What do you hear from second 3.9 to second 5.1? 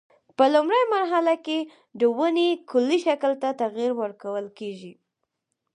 ورکول کېږي.